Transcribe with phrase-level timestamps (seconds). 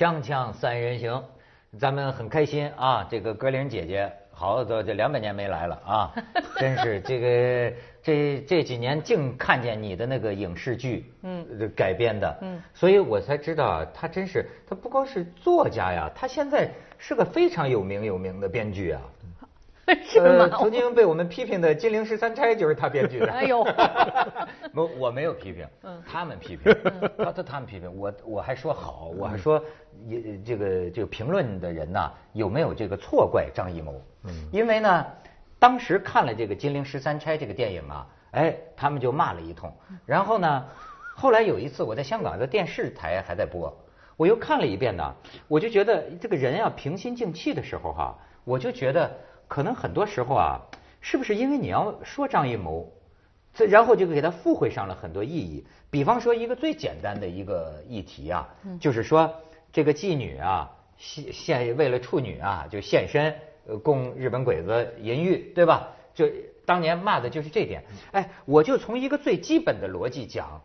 [0.00, 1.22] 锵锵三人行，
[1.78, 3.06] 咱们很开心啊！
[3.10, 6.14] 这个格玲姐姐，好多这两百年没来了啊，
[6.56, 19.02] 真是这个这这几年净看见你的那个影视剧，嗯，改编的，嗯，所以我才知道啊，她真是她不光是作家呀，她现在是个非常有名有名的编剧啊。
[20.04, 20.48] 是吗？
[20.58, 23.32] 曾经被我们批评的《金陵十三钗》就是他编剧的。
[23.32, 23.60] 哎呦，
[24.74, 25.66] 我我没有批评，
[26.06, 26.74] 他们批评，
[27.18, 29.62] 他他他们批评我，我还说好，我还说
[30.06, 34.00] 也这个这个评论的人呐，有没有这个错怪张艺谋？
[34.24, 35.06] 嗯，因为呢，
[35.58, 39.72] 当时看了这个《金陵十三钗》这个电影啊，哎，他们就骂了一通。
[40.06, 40.64] 然后呢，
[41.16, 43.74] 后来有一次我在香港的电视台还在播，
[44.16, 45.14] 我又看了一遍呢，
[45.48, 49.10] 我就觉得这个人啊平心静气的时候哈，我就觉得。
[49.50, 50.60] 可能很多时候啊，
[51.00, 52.88] 是不是因为你要说张艺谋，
[53.52, 55.66] 这然后就给他附会上了很多意义？
[55.90, 59.34] 比方说一个最简单的一个议题啊，就是说
[59.72, 63.34] 这个妓女啊，现现为了处女啊，就现身
[63.82, 65.88] 供日本鬼子淫欲，对吧？
[66.14, 66.30] 就
[66.64, 67.82] 当年骂的就是这点。
[68.12, 70.62] 哎，我就从一个最基本的逻辑讲，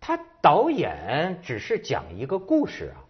[0.00, 3.06] 他导演只是讲一个故事啊，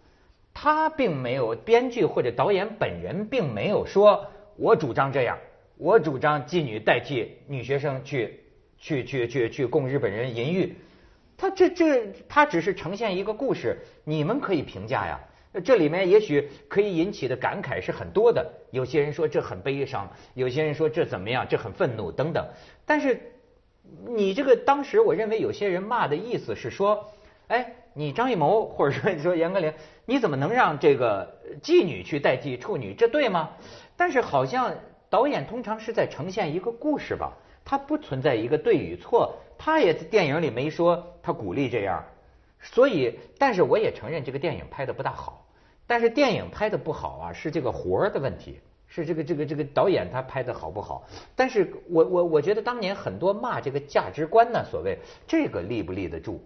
[0.53, 4.27] 他并没有编剧或者导演本人并没有说。
[4.63, 5.37] 我主张这样，
[5.77, 8.39] 我主张妓女代替女学生去
[8.79, 10.77] 去去去去供日本人淫欲，
[11.37, 15.19] 他这这他只是呈现一个故事，你们可以评价呀。
[15.65, 22.47] 这里面也许可以引起的感慨是很多的，有些人说这很悲伤，有些人说这怎么样，这很愤怒等等。
[22.87, 23.21] 但是
[24.07, 27.13] 你这个当时我认为有些人骂的意思是说，
[27.49, 29.75] 哎，你张艺谋或者说你说严歌苓，
[30.07, 32.95] 你怎么能让这个妓女去代替处女？
[32.95, 33.51] 这对吗？
[34.03, 34.75] 但是好像
[35.09, 42.05] 导演通常是在呈现一个故事吧，他不存在一个对与错，他也电影里没说他鼓励这样，
[42.61, 45.47] 所以，但是我也承认这个电影拍的不大好，
[45.87, 48.59] 但是电影拍的不好啊，是这个活儿的问题，
[48.89, 51.05] 是这个这个这个导演他拍的好不好？
[51.37, 54.99] 但是我我我觉得当年很多骂这个价值观呢，所谓
[55.29, 56.45] 这个立不立得住？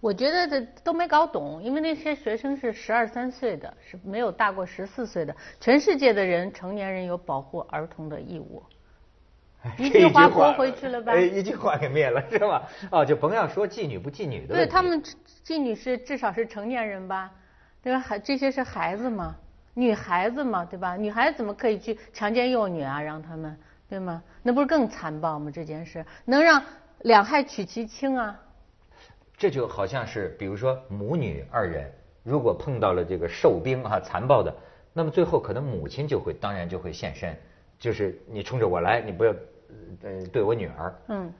[0.00, 5.36] 我觉得这都没搞懂，因为那些学生是十二三岁的，是没有大过十四岁的。
[5.60, 8.62] 全世界的人，成年人有保护儿童的义务。
[9.76, 11.12] 一句话驳回去了吧？
[11.12, 12.66] 哎，一句话给灭了，是吧？
[12.90, 14.54] 哦，就甭要说妓女不妓女的。
[14.54, 15.02] 对他们，
[15.44, 17.30] 妓女是至少是成年人吧？
[17.82, 17.98] 对吧？
[18.00, 19.36] 还这些是孩子嘛？
[19.74, 20.64] 女孩子嘛？
[20.64, 20.96] 对吧？
[20.96, 23.02] 女孩子怎么可以去强奸幼女啊？
[23.02, 23.54] 让他们
[23.86, 24.22] 对吗？
[24.42, 25.50] 那不是更残暴吗？
[25.52, 26.62] 这件事能让
[27.00, 28.40] 两害取其轻啊？
[29.40, 31.90] 这就好像是，比如说母女二人，
[32.22, 34.54] 如果碰到了这个兽兵啊残暴的，
[34.92, 37.34] 那么最后可能母亲就会当然就会现身，
[37.78, 39.34] 就是你冲着我来，你不要
[40.02, 40.94] 呃对我女儿。
[41.08, 41.32] 嗯，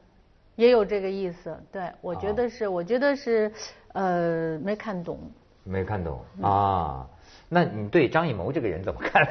[0.57, 3.53] 也有这个意思，对，我觉得是，我觉得是，
[3.93, 5.21] 呃，没看懂。
[5.63, 7.07] 没看懂啊？
[7.51, 9.23] 那你对张艺谋这个人怎么看？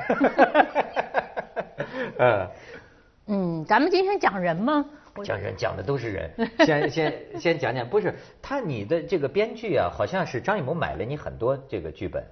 [2.19, 2.47] 呃，
[3.25, 4.85] 嗯，咱们今天讲人吗？
[5.23, 6.31] 讲人讲的都是人，
[6.65, 12.23] 先先先讲讲，不是他你的这个编剧啊，好像是张艺谋买了你很多这个剧本。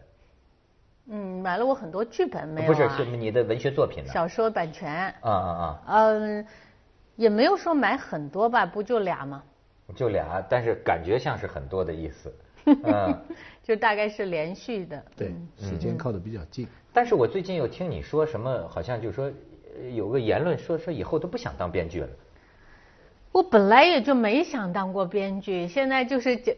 [1.09, 2.67] 嗯，买了我很多剧本没有？
[2.67, 4.03] 不是，是你的文学作品。
[4.07, 4.91] 小说版权。
[5.21, 5.81] 啊啊啊。
[5.87, 6.45] 嗯，
[7.15, 9.43] 也没有说买很多吧，不就俩吗？
[9.95, 12.33] 就俩，但是感觉像是很多的意思。
[12.83, 13.25] 嗯。
[13.63, 15.03] 就大概是连续的。
[15.15, 16.67] 对，时间靠的比较近。
[16.93, 19.31] 但是我最近又听你说什么，好像就说
[19.93, 22.09] 有个言论说说以后都不想当编剧了。
[23.37, 26.57] 我本来也就没想当过编剧，现在就是这，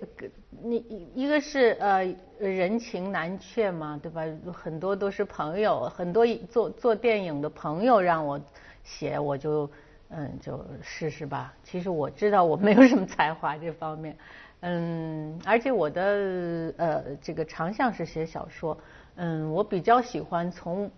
[0.64, 0.78] 你
[1.14, 4.24] 一个是呃人情难却嘛，对吧？
[4.54, 8.40] 很多都是朋友，很多做做电影的朋友让我
[8.82, 9.70] 写，我就
[10.08, 11.54] 嗯就试试吧。
[11.64, 14.18] 其实我知道我没有什么才华这方面，
[14.62, 18.78] 嗯，而且我的呃这个长项是写小说，
[19.18, 20.90] 嗯，我比较喜欢从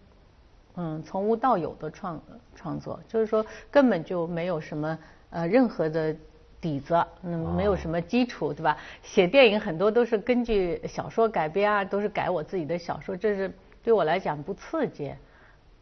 [0.76, 2.22] 嗯从无到有的创
[2.54, 4.96] 创作，就是说根本就没有什么。
[5.32, 6.16] 呃，任何的
[6.62, 6.94] 底子，
[7.24, 8.78] 嗯，没有什么基础，对吧？
[9.02, 13.52] 写电影很多都是根据小说改编啊，都是改我自己的小说，这是
[13.84, 15.12] 对我来讲不刺激，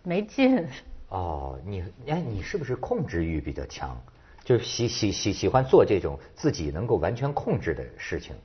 [0.03, 0.65] 没劲。
[1.09, 3.99] 哦，你哎，你是不是控制欲比较强？
[4.45, 8.35] 就喜喜喜喜欢做这种自己能够完全控制的事情？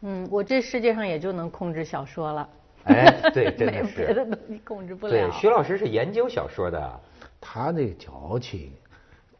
[0.00, 2.48] 嗯，我这世界上也就能控制小说了。
[2.84, 4.04] 哎，对，真的是。
[4.04, 5.12] 别的东西控制不了。
[5.12, 7.00] 对，徐老师是研究小说的，
[7.40, 8.72] 他那个矫情。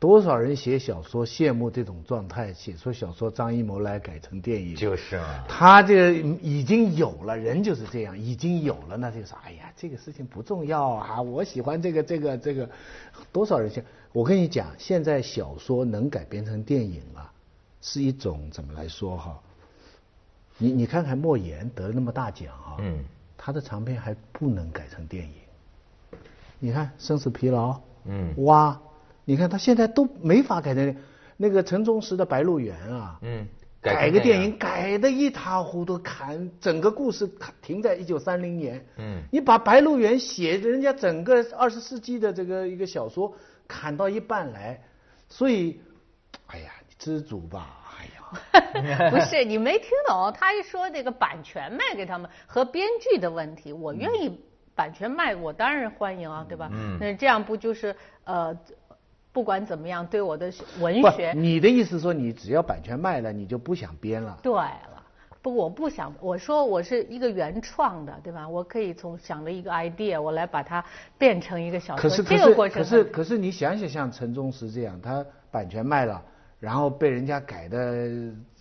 [0.05, 5.43] 多少人写小说羡慕这种状态，写出小说，张艺谋来改成电影，就是啊。
[5.49, 6.13] 他这个
[6.43, 12.69] 已经有了，人就是这样，已经有了，那就说，哎呀，这个事情不重要啊，我喜欢这个这个这个。
[13.33, 13.83] 多少人想？
[14.13, 17.33] 我跟你讲，现在小说能改编成电影啊，
[17.81, 19.41] 是一种怎么来说哈？
[20.59, 23.03] 你你看看莫言得了那么大奖啊，嗯，
[23.39, 25.33] 他的长篇还不能改成电影。
[26.59, 27.71] 你看《生死疲劳》，
[28.05, 28.79] 嗯，哇，
[29.25, 30.97] 你看他现在都没法改成
[31.37, 33.47] 那个陈忠实的《白鹿原》啊，嗯。
[33.83, 37.31] 改个电影改的一塌糊涂，砍整个故事
[37.61, 38.83] 停在一九三零年。
[38.97, 43.31] 嗯，你把《白鹿原》写人家整个二十世纪的这个一个小说
[43.69, 44.83] 砍到一半来，
[45.29, 45.79] 所以，
[46.47, 48.07] 哎呀，你知足吧，哎
[48.97, 49.11] 呀。
[49.13, 54.41] 不是你没听懂，他一说这个版权卖给他们和编剧的问题，我愿意
[54.75, 56.71] 版权卖，我当然欢迎啊，对吧？
[56.73, 57.95] 嗯，那这样不就是
[58.25, 58.59] 呃。
[59.35, 64.39] 不管怎么样，对我的文学，你的意思说你只要版权卖了，你就不想编了？
[64.41, 65.03] 对了，
[65.43, 68.49] 不，我不想，我说我是一个原创的，对吧？
[68.49, 70.85] 我可以从想了一个 idea，我来把它
[71.19, 72.03] 变成一个小说。
[72.03, 76.23] 可是可是可是可是你想想，像陈忠实这样，他版权卖了，
[76.61, 78.09] 然后被人家改的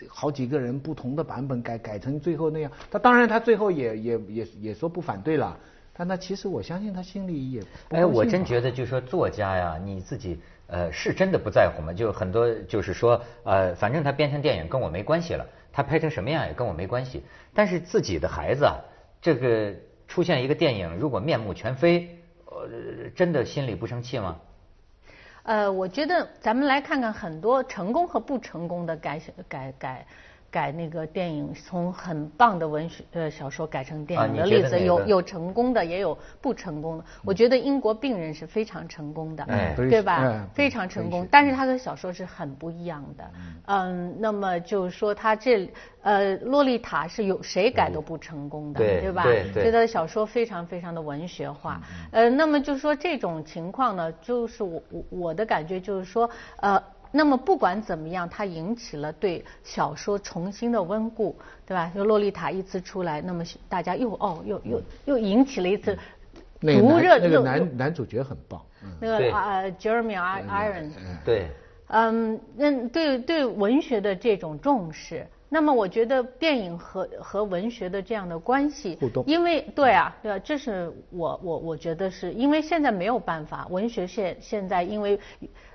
[0.09, 5.55] 好几个人不同的版本改改成最后那样，他当然他最后也也也也说不反对了，
[5.95, 10.40] 但那其实我相信他心里也哎，我真觉得就是说作家呀，你自己。
[10.66, 11.94] 呃，是真的不在乎吗？
[11.94, 17.22] 就很多就是说，呃，反正他编成电影跟我没关系了，他拍成什么样也跟我没关系。
[17.54, 18.80] 但是自己的孩子啊，
[19.22, 19.75] 这个
[20.07, 24.40] 出现一个电影，如果面目全非，呃，真的心里不生气吗？
[25.44, 30.07] 呃，我觉得咱们来看看很多成功和不成功的改改改。
[30.53, 37.03] 改那个电影，从很棒的文学呃小说改成电影的例子，有有成功的，也有不成功的。
[37.25, 39.44] 我觉得英国病人是非常成功的，
[39.89, 40.47] 对吧？
[40.53, 43.23] 非常成功，但是他的小说是很不一样的。
[43.65, 45.67] 嗯，那么就是说他这
[46.03, 49.23] 呃洛丽塔是有谁改都不成功的，对吧？
[49.53, 51.81] 所以他的小说非常非常的文学化。
[52.11, 56.79] 呃，那么就是说这种情况呢，就是我我我的感觉就是说呃。
[57.15, 61.36] 那么不管怎么样，它引起了对小说重新的温故，
[61.68, 61.92] 对吧？
[61.94, 65.95] 就《洛丽塔》一次出来，那么大家又哦又又又引起了一次
[66.60, 67.19] 毒热。
[67.19, 68.60] 那个男男主角很棒。
[69.00, 70.94] 那个啊，Jeremy Irons。
[71.24, 71.48] 对。
[71.88, 75.27] 嗯，那对对文学的这种重视。
[75.50, 85.19] 那么我觉得电影和和文学的这样的关系，因为对啊，对啊，这是我我我觉得是因为现在没有办法，文学现现在因为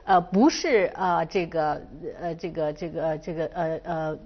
[0.09, 1.83] 呃不是呃这个
[2.19, 4.19] 呃这个这个这个呃呃。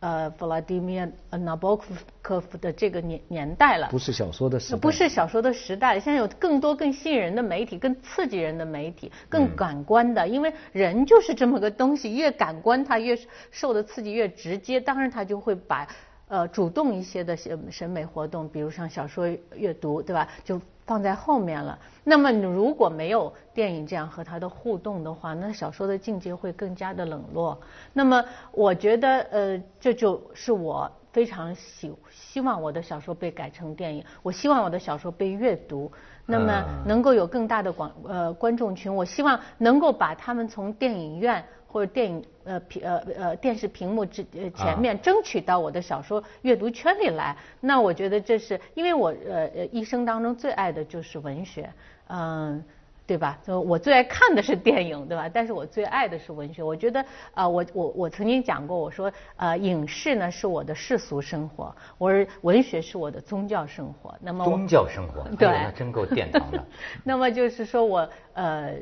[0.00, 1.76] 呃，弗拉迪米尔·纳博
[2.22, 5.98] 科夫的这个年年代了，不是小说的时代，不是小说的时代。
[5.98, 10.28] 现在有更多更吸引人的媒体，更刺激人的媒体，更感官的。
[10.28, 13.18] 因为人就是这么个东西，越感官他越
[13.50, 15.88] 受的刺激越直接，当然他就会把
[16.28, 19.26] 呃主动一些的审审美活动，比如像小说
[19.56, 20.28] 阅读，对吧？
[20.44, 20.60] 就。
[20.88, 21.78] 放在后面了。
[22.02, 27.60] 那么你如果没有电影这样和他的互动的话，那小说的境界会更加的冷落。
[27.92, 34.02] 那么我觉得，呃，这就是我非常希希望我的小说被改成电影。
[34.22, 35.92] 我希望我的小说被阅读，
[36.24, 38.92] 那么能够有更大的广呃观众群。
[38.94, 41.44] 我希望能够把他们从电影院。
[41.70, 51.70] 或者电影呃屏呃呃电视屏幕之呃前面争取到我的小说阅读圈里来，那我觉得这是因为我呃呃一生当中最爱的就是文学，
[52.08, 52.64] 嗯，
[53.06, 53.38] 对吧？
[53.46, 55.28] 就我最爱看的是电影，对吧？
[55.32, 56.62] 但是我最爱的是文学。
[56.62, 57.04] 我觉得
[57.34, 64.14] 啊，我我我曾经讲过，我说呃影视呢是我的世俗生活，我说文学是我的宗教生活。
[64.20, 66.64] 那么宗教生活，对，那真够殿堂的。
[67.04, 68.72] 那么就是说我呃。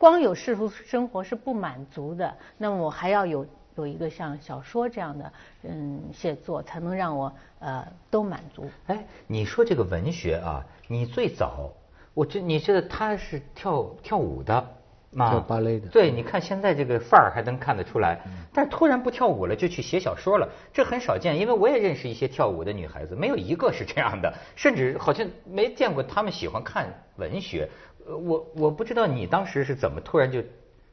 [0.00, 5.30] 光有世俗生活是不满足的，那么我还要有有一个像小说这样的
[5.62, 8.66] 嗯写作，才能让我呃都满足。
[8.86, 11.70] 哎，你说这个文学啊，你最早
[12.14, 14.66] 我这你知道他是跳跳舞的，
[15.14, 15.88] 跳芭蕾的。
[15.88, 18.22] 对，你看现在这个范儿还能看得出来，
[18.54, 21.38] 但是突然不跳舞了，就去写小说了，这很少见。
[21.38, 27.68] 因为我也认识一些跳舞的女孩子，没有一个是这样的，甚至好像没见过她们喜欢看文学。
[28.06, 30.42] 我我不知道你当时是怎么突然就，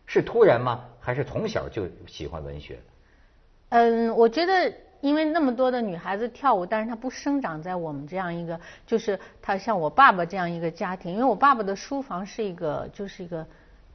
[0.06, 0.86] 是突然吗？
[1.00, 2.80] 还是从小就喜欢文学？
[3.70, 11.14] 嗯，我觉得因为那么多的女孩子跳舞，但是她不生长在我们这样一个，就是她像我爸爸这样一个家庭。
[11.14, 13.46] 因为我爸爸的书房是一个，就是一个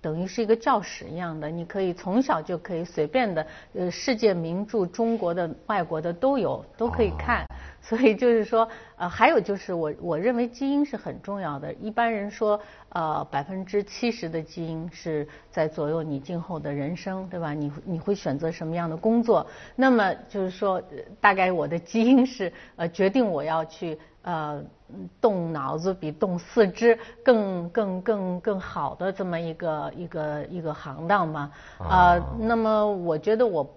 [0.00, 7.46] 等于是一个教室一样的，你可以从小就可以随便的，呃，世界名著、中国的、外国的都有，都可以看。
[7.84, 11.72] 所以就是说，呃，还有就是我我认为基因是很重要的。
[11.74, 12.60] 一般人说，
[12.90, 17.52] 呃，百分之七十的基因是在左右你今后的人生，对吧？
[17.52, 19.44] 你你会选择什么样的工作？
[19.74, 20.80] 那么就是说，
[21.20, 24.62] 大概我的基因是呃决定我要去呃
[25.20, 31.50] 动脑子比动四肢更更更更好的这么一个一个一个行当嘛。
[31.78, 33.68] 啊，那么我觉得我。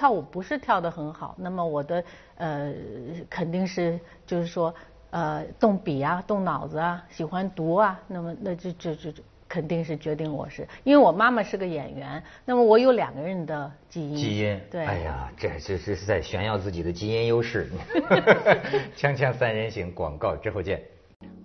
[0.00, 2.02] 跳舞不是跳得很好，那么我的
[2.36, 2.72] 呃
[3.28, 4.74] 肯定是就是说
[5.10, 9.12] 呃动笔啊，动脑子啊，喜欢读啊，那么那就就就
[9.46, 14.16] 肯定是决定我是，因为我妈妈是个演员，那么我有两个人的基因。
[14.16, 14.58] 基因。
[14.70, 14.86] 对。
[14.86, 17.68] 哎呀，这这是在炫耀自己的基因优势。
[18.96, 20.80] 锵锵三人行，广告之后见。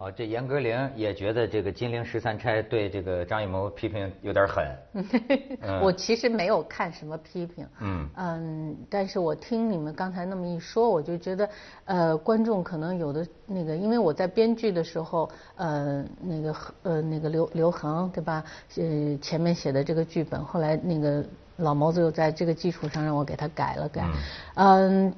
[0.05, 4.63] 哦，这严歌苓也觉得这个金陵十三钗对这个张艺谋批评有点狠。
[5.81, 7.67] 我其实没有看什么批评。
[7.81, 8.07] 嗯。
[8.15, 11.49] 嗯，但是我听你们刚才那么一说，我就觉得，
[11.85, 18.43] 呃，观众可能有的那个，因为我在编剧的时候，呃，那个呃那个刘刘恒对吧？
[18.77, 21.25] 呃，前面写的这个剧本，后来那个。
[21.57, 24.05] 老谋子又在这个基础上让我给他改了改，
[24.55, 25.13] 嗯，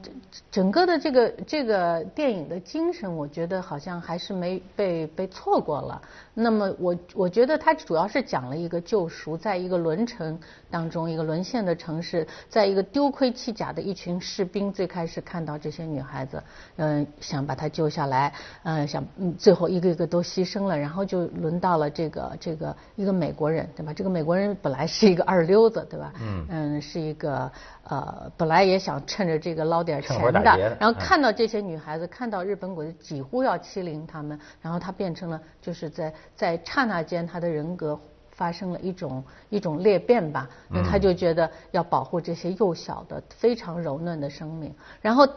[0.51, 6.01] 整个的这个这个电影的精神，我觉得好像还是没被被错过了。
[6.35, 10.37] 那么我我觉得它主要是讲了一个救赎，在一个沦城
[10.69, 16.43] 当中，一个沦陷的城市，在一个丢盔弃甲的一群士兵，最开始看到这些女孩子，
[16.75, 19.03] 嗯，想把她救下来，嗯，想
[19.39, 23.91] 最后一个一个都牺牲了，然后就轮到了这个这个一个美国人，对吧？
[23.91, 26.13] 这个美国人本来是一个二溜子，对吧？
[26.21, 27.51] 嗯嗯，是一个
[27.83, 37.99] 呃，本来也想趁着这个捞点钱的，然后看到这些女孩子，看到日本鬼子几乎要欺凌他们，然后他变成了就是在在刹那间，他的人格
[38.31, 45.27] 发生了一种一种裂变吧，那他就觉得要保护这些幼小的非常柔嫩的生命，然后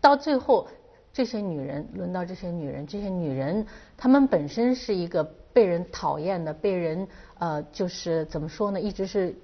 [0.00, 0.68] 到最后
[1.12, 3.66] 这些女人轮到这些女人，这些女人
[3.96, 7.08] 她们本身是一个被人讨厌的，被人。
[7.38, 8.80] 呃，就是怎么说呢？
[8.80, 9.34] 一直是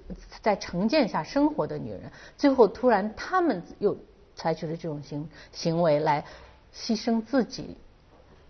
[0.41, 3.95] 在成见下生活的女人，最后突然她们又
[4.35, 6.25] 采取了这种行行为来
[6.73, 7.77] 牺牲自己，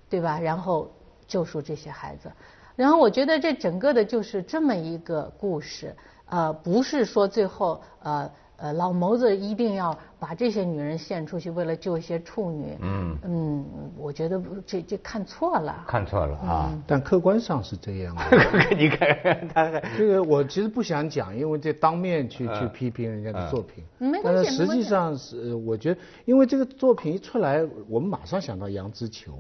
[0.10, 0.40] 对吧？
[0.40, 0.90] 然后
[1.28, 2.32] 救赎这些孩子。
[2.78, 5.94] 然后我觉得这整个的就是这么一个故事，
[6.30, 8.32] 呃，不是说最后呃。
[8.64, 12.78] 呃，老谋子一定要把这些女人献出去，为了救一些处女。
[12.80, 13.66] 嗯嗯，
[13.98, 15.84] 我觉得这这看错了。
[15.86, 16.74] 看错了啊！
[16.88, 18.16] 但客观上是这样。
[18.78, 23.84] 你看他这个，我其实不想讲，因为这当面去去批评人家的作品。
[23.98, 24.24] 没关系。
[24.24, 29.34] 但是实际上是，我觉得，因为这个作品一出来，我们马上想到杨之球，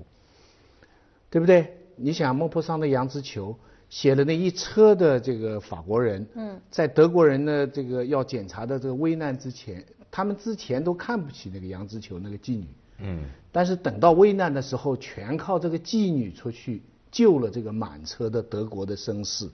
[1.29, 1.77] 对不对？
[1.95, 3.55] 你想孟婆桑的杨之球。
[3.93, 6.59] 写了那一车的这个法国人，嗯。
[6.71, 12.65] 在德国人的这个要检查的这个危难之前，他们之前都看不起那个杨之球那个妓女，
[12.97, 16.81] 嗯，但是等到危难的时候，全靠这个妓女出去
[17.11, 19.45] 救了这个满车的德国的绅士，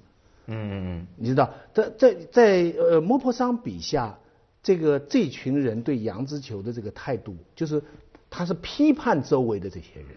[0.47, 4.17] 嗯嗯嗯，你知道，在在在呃莫泊桑笔下，
[4.63, 7.83] 这个这群人对杨之球的这个态度，就是
[8.29, 10.07] 他是批判周围的这些人。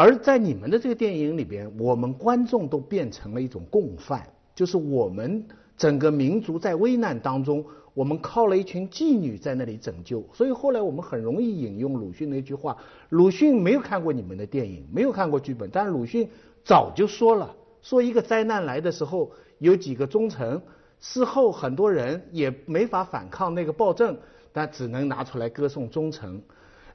[0.00, 4.24] 而在你们的这个电影里边，我们观众都变成了一种共犯，
[4.54, 5.44] 就是我们
[5.76, 7.64] 整个民族在危难当中，
[7.94, 10.24] 我们靠了一群妓女在那里拯救。
[10.32, 12.76] 所以后来我们很容易引用鲁迅那句话：
[13.08, 16.28] 鲁迅没有看过你们的电影，没有看过剧本，但是鲁迅
[16.62, 17.52] 早就说了，
[17.82, 20.62] 说一个灾难来的时候，有几个忠臣，
[21.00, 24.16] 事后很多人也没法反抗那个暴政，
[24.52, 26.40] 但只能拿出来歌颂忠臣。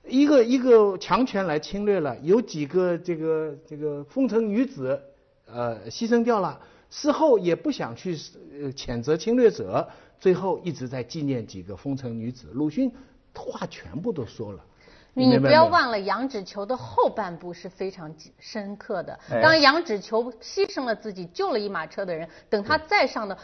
[0.08, 5.02] 一个一个强权来侵略了，有几个这个这个风尘女子，
[5.46, 6.60] 呃，牺牲掉了。
[6.90, 8.16] 事后也不想去
[8.62, 9.88] 呃谴责侵略者，
[10.20, 12.50] 最后一直在纪念几个风尘女子。
[12.54, 12.92] 鲁迅
[13.34, 14.64] 话全部都说了。
[15.16, 19.20] 你不要忘了，杨脂球的后半部是非常深刻的。
[19.42, 23.38] 当杨脂球牺牲了自己，救了一马车的人，等他再上的。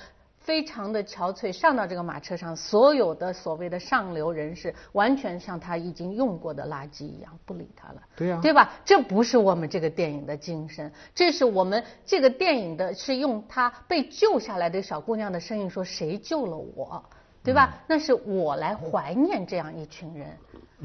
[0.49, 8.01] 非常的憔悴，上到这个马车上，所有的所谓的上流人士，完全像他已经用过的垃圾一样，不理他了。
[8.15, 8.71] 对呀，对吧？
[8.83, 17.05] 这不是我们这个电影的精神，这是我们这个电影的，是用他被救下来的小姑娘的声音说：“谁救了我？”
[17.43, 17.81] 对吧？
[17.87, 20.37] 那是我来怀念这样一群人。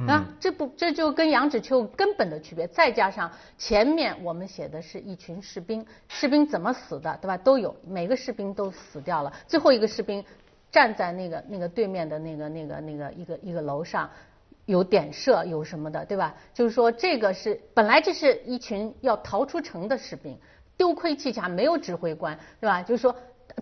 [0.09, 7.37] 啊，这不这就跟杨子秋根本的区别，再加上前面我们写的是一群士兵，士兵怎么死的，对吧？
[7.37, 9.33] 都有，每个士兵都死掉了。
[9.47, 10.25] 最后一个士兵
[10.73, 14.11] 站在那个那个对面的那个那个那个一个一个楼上，
[14.65, 16.35] 有点射，有什么的，对吧？
[16.53, 20.37] 就是说这个是本来这是一群要逃出城的士兵，
[20.77, 22.83] 丢盔弃甲，没有指挥官，对吧？
[22.83, 23.15] 就是说。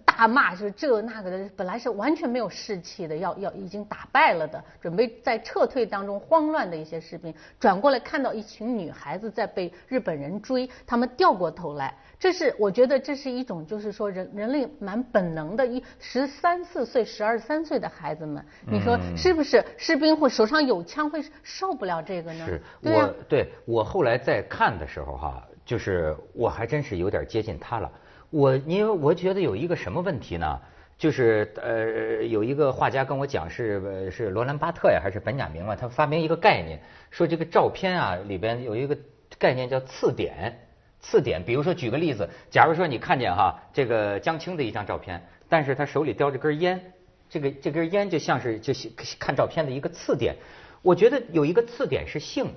[0.04, 19.64] 大骂是这那个的，本来是完全没有士气的，要要已经打败了的，准备在撤退当中慌乱的一些士兵，转过来看到一群女孩子在被日本人追，他们掉过头来，这是我觉得这是一种就是说人人类蛮本能的，一十三四岁、十二三岁的孩子们，你说是不是？
[19.76, 22.46] 士兵会手上有枪会受不了这个呢？
[22.46, 27.90] 是，我对我后来在看的时候哈，就是我还真是有点接近他了。
[28.32, 30.58] 我因为我觉得有一个什么问题呢？
[30.96, 38.96] 就是呃有一个画家跟我讲是是罗兰巴特呀还是本雅明嘛，他发明一个概念，说这个照片啊里边有一个
[39.38, 40.66] 概念叫次点，
[40.98, 46.92] 次点，比如说举个例子，假如说你看见哈这个江青的一张照片，但是他手里叼着根烟，
[47.28, 50.36] 这个这根烟就像是就是看照片的一个次点，
[50.80, 52.54] 我觉得有一个次点是性，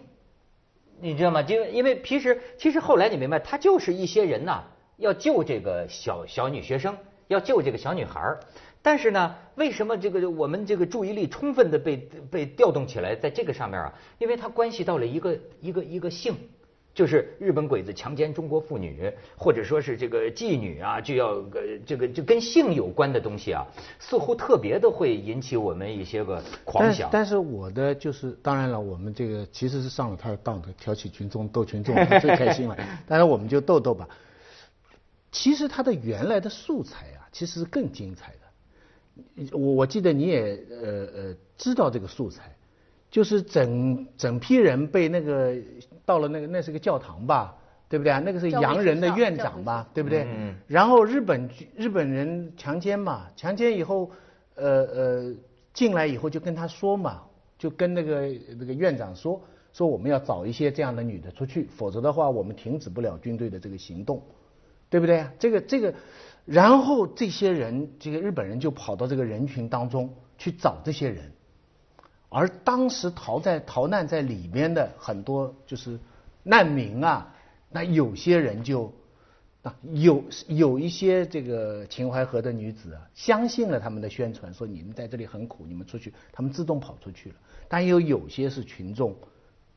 [1.01, 1.43] 你知道吗？
[1.43, 4.63] 就因为其实其实后来你明白，他就是一些人呐
[4.97, 6.95] 要救这个小小女学生。
[7.27, 8.39] 要救这个小女孩儿，
[8.83, 11.97] 但是呢，为什么这个我们这个注意力充分的被
[12.29, 13.91] 被调动起来在这个上面啊？
[14.19, 16.35] 因为它关系到了一个一个一个性，
[16.93, 23.65] 就是日本鬼子强奸中国妇女，或者说是这个妓女啊，就要呃这个就跟性有关的东西啊，
[23.97, 27.09] 似乎特别的会引起我们一些个狂想。
[27.11, 32.77] 但是我的就是，当然了，我们这个其实是上了他的当的，挑起群众斗群众最开心了。
[33.09, 34.07] 当然我们就斗斗吧。
[35.35, 37.21] 其实他的原来的素材啊。
[37.35, 39.51] 其实是更精彩的。
[39.51, 42.55] 我我记得你也呃呃知道这个素材，
[43.11, 45.53] 就是整整批人被那个
[46.05, 47.53] 到了那个那是个教堂吧，
[47.89, 48.21] 对不对啊？
[48.23, 50.23] 那个是洋人的院长吧，对不对？
[50.23, 50.55] 嗯。
[50.65, 54.09] 然后日本日本人强奸嘛，强奸以后
[54.55, 55.33] 呃呃
[55.73, 57.21] 进来以后就跟他说嘛，
[57.59, 59.41] 就跟那个那个院长说
[59.73, 64.23] 说我们要找一些这样的女的出去，否则的话我们停止不了军队的这个行动，
[64.95, 65.27] 对不对？
[65.37, 65.93] 这个这个。
[66.45, 71.31] 然后这些人，这个日本人就跑到这个人群当中去找这些人，
[72.29, 75.99] 而当时逃在逃难在里边的很多就是
[76.43, 77.33] 难民啊，
[77.71, 78.93] 那有些人就
[79.63, 87.35] 啊有有一些这个秦淮河的女子啊，相信了他们的宣传，说你们在这里很苦，你们出去，他们自动跑出去了。
[87.67, 89.15] 但又有些是群众，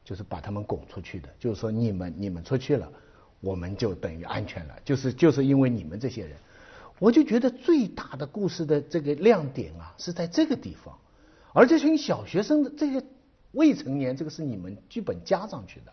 [0.04, 2.92] 就是把他们拱出去的，就是说你们你们出去了，
[3.40, 6.32] 我们就等于安全了，就是就是因为你们这些人。
[7.00, 10.98] 我就觉得最大的故事的这个亮点啊，是在这个地方，
[11.52, 13.00] 而这群小学生的这些
[13.52, 15.92] 未成年，这个是你们剧本加上去的，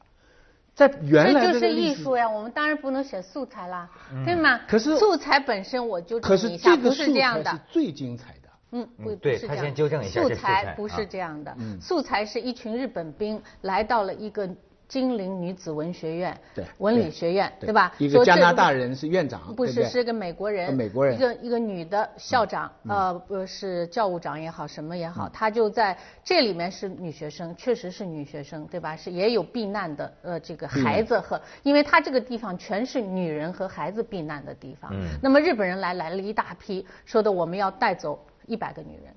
[0.74, 3.88] 在原来这就是艺术呀，我们当然不能选素材啦，
[4.26, 4.62] 对吗？
[4.68, 8.50] 可是素材本身我就可是这个素材是最精彩的。
[8.72, 9.56] 嗯，不不是这样。
[9.56, 14.50] 他先纠正一下，素材不是这样的，素材是一群日本兵来到了一个。
[14.88, 17.92] 金陵女子文学院，对，文理学院，对吧？
[17.98, 28.96] 一个加拿大人是院长，不是是个美国人，美国人，一个一个女的校长，呃，不是教务长也好，什么也好，她就在这里面是女学生，确实是女学生，对吧？
[28.96, 34.92] 是也有避难的，呃，这个孩子和，因为她这个地方全是女人和孩子避难的地方。
[34.94, 35.08] 嗯。
[35.22, 39.14] 那么日本人来来了一大批，说的我们要带走一百个女人，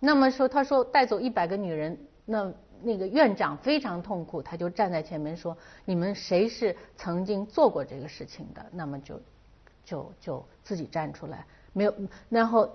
[0.00, 2.52] 那么说他说带走一百个女人，那。
[2.82, 8.64] 那个院长非常痛苦，他就站在前面说：“你们谁是曾经做过这个事情的？
[8.72, 9.20] 那么就
[9.84, 11.94] 就就自己站出来，没有，
[12.28, 12.70] 然后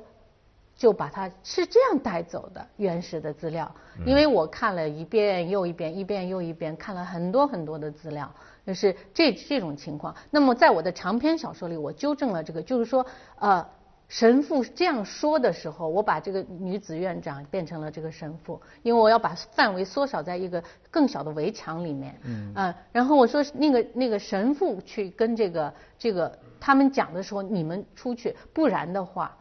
[0.76, 3.74] 就把他是这样带走的原始的资料。
[4.06, 8.34] 因为我看了一遍又一遍，一遍又一遍，看了很多很多的资料，
[8.66, 10.16] 就是这这种情况。
[10.30, 13.06] 那么在我的长篇小说里，我纠正了这个，就是说，
[13.38, 13.66] 呃。”
[14.12, 22.20] 神父这样说的时候，我把这个女子院长变成了这个神父，因为我要把范围缩小在一个更小的围墙里面。
[22.26, 22.54] 嗯。
[22.54, 29.38] 啊，然后我说那个那个神父去跟这个这个他们讲的时候，你们出去，不然的话，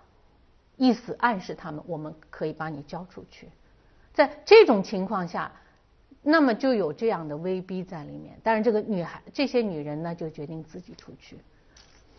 [0.77, 3.49] 意思暗示他们我们可以把你交出去。
[4.15, 5.51] 在这种情况下，
[6.23, 8.39] 那么就有这样的威逼在里面。
[8.45, 11.39] 但是这个女孩这些女人呢，就决定自己出去。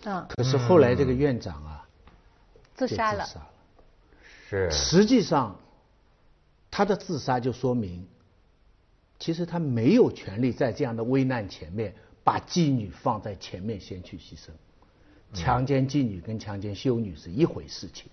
[0.03, 0.27] 啊。
[0.27, 1.87] 可是后来这个院长啊。
[2.88, 3.26] 自杀了，
[4.50, 4.70] 是。
[4.72, 5.60] 实际上，
[6.70, 8.08] 他的自杀就说明，
[9.20, 14.50] 其实他没有权利在这样的危难前面把妓女放在前面先去牺牲。
[15.34, 18.12] 强奸妓女跟强奸修女是一回事情，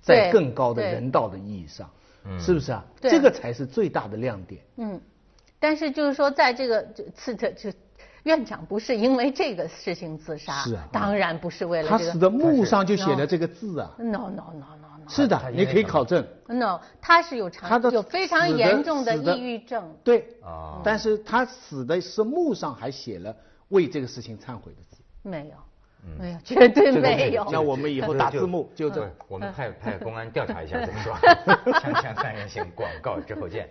[0.00, 1.90] 在更高的人道的意义上，
[2.38, 2.84] 是不是啊？
[3.00, 4.62] 这个才是最大的亮点。
[4.76, 5.00] 嗯，
[5.58, 7.72] 但是就是说，在这个刺的就。
[8.24, 13.90] 院长不是因为这个事情自杀，是啊，当然不是为了他死的墓上就写了这个字啊。
[13.98, 15.08] No no no no no。
[15.08, 16.24] 是的，你可以考证。
[16.46, 19.96] No，他是有长有非常严重的抑郁症。
[20.04, 20.36] 对。
[20.42, 20.80] 啊。
[20.84, 23.34] 但是他死的是墓上还写了
[23.68, 25.02] 为这个事情忏悔的字。
[25.22, 25.54] 没有，
[26.18, 27.46] 没有， 绝对没有。
[27.50, 29.10] 那我们以后打字幕就这。
[29.28, 31.14] 我们派 派公安调查一下怎么说。
[31.80, 33.68] 锵锵三人行，广告之后见。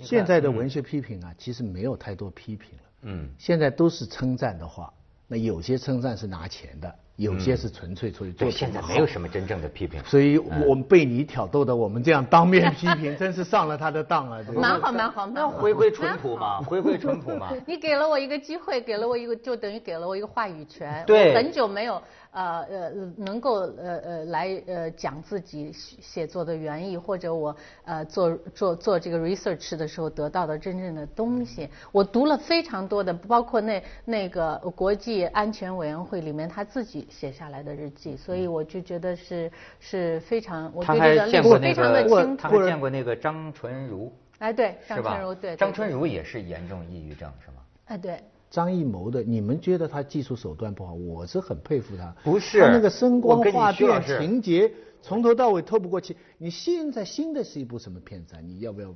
[0.00, 2.89] 现在的文学批评啊，其实没有太多批评了。
[3.02, 4.92] 嗯，现在都是称赞的话，
[5.26, 8.50] 那有些称赞是拿钱的，有些是纯粹出于做。
[8.50, 10.02] 现在没有什么真正的批评。
[10.04, 14.42] 所以我们被你挑逗的，我们这样当面批评， 真是上了他的当了。
[14.52, 17.52] 蛮好蛮好，那回归淳朴嘛，回归淳朴嘛。
[17.66, 21.02] 你给了我一个机会，给了我一个，就等于给了我一个话语权。
[21.06, 21.34] 对。
[21.34, 22.02] 很久没有。
[22.32, 47.56] 呃呃，能够呃呃来呃讲自己写作的原意，或者我呃做做做这个 research 的时候得到的真正的东西，我读了非常多的，包括那那个国际安全委员会里面他自己写下来的日记，所以我就觉得是是非常，我觉得历史非常的清他还见过那个张纯如，哎对，张纯如对，张纯如也是严重抑郁症是吗？
[47.86, 48.22] 哎对。
[48.50, 50.92] 张艺谋的，你们觉得他技术手段不好？
[50.92, 52.14] 我是很佩服他。
[52.24, 56.16] 不是，他那个声光画电情节从头到尾透不过气。
[56.36, 58.40] 你现在新的是一部什么片子啊？
[58.42, 58.94] 你要不要？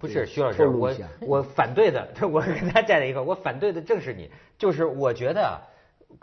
[0.00, 4.28] 不是徐老师，我我反对的， 我跟他站在一块，我反对的正是你。
[4.58, 5.62] 就是我觉得，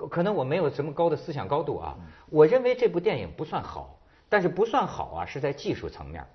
[0.10, 1.98] 可能我没有什么高的思想高度啊。
[2.30, 6.26] 我认为这部电影不算好，但是不算好啊，是在技术层面，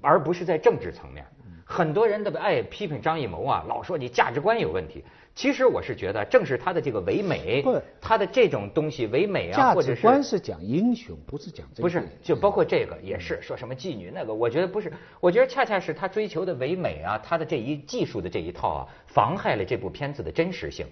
[0.00, 1.26] 而不是在政治层面。
[1.70, 5.04] 很多人的爱批评张艺谋啊，老说你价值观有问题。
[5.34, 7.62] 其实我是觉得，正是他的这个唯美，
[8.00, 11.82] 他的这种东西唯美啊，或者是价值观是讲英雄，不是讲这个。
[11.82, 20.86] 不是，就包括这个也是说什么妓女那个，我觉得不是，我觉得恰恰是他追求的唯美啊，他的这一技术的这一套啊，妨害了这部片子的真实性，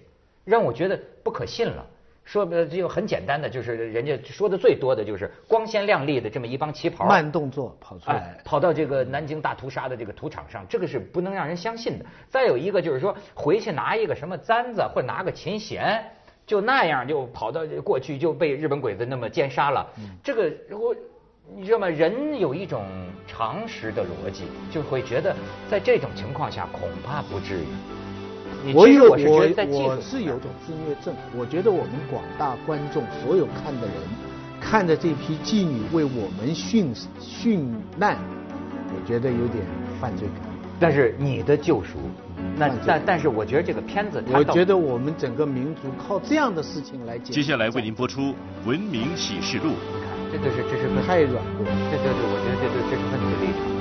[0.45, 1.85] 让我觉得不可信了。
[2.27, 12.05] 说呃，就很简单的，就是人家说的最多的就是光鲜亮丽的这么一帮旗袍，慢动作跑出来，跑到这个南京大屠杀的这个土场上，这个是不能让人相信的。
[12.27, 16.03] 再有一个就是说，回去拿一个什么簪子或者拿个琴弦，
[16.45, 19.87] 就那样就跑到过去就被日本鬼子那么奸杀了。
[20.21, 20.93] 这个我
[21.55, 21.87] 你知道吗？
[21.87, 22.83] 人有一种
[23.25, 25.33] 常识的逻辑，就会觉得
[25.71, 27.67] 在这种情况下恐怕不至于。
[28.73, 29.17] 我有我
[29.67, 33.95] 我是有种自虐症，我觉得我们广大观众所有看的人，
[34.59, 37.65] 看着这批妓女为我们殉殉
[37.97, 38.17] 难，
[38.89, 39.63] 我觉得有点
[40.01, 40.43] 犯罪感。
[40.79, 41.97] 但是你的救赎，
[42.55, 47.33] 那但但是我觉得这个片子，我觉得我们整个民族靠这样的事情来解。
[47.33, 48.21] 接下来为您播出
[48.65, 49.63] 《文明启示录》。
[49.71, 51.65] 你看，这就是这是太软弱。
[51.89, 53.76] 这就是，我觉得这这这是。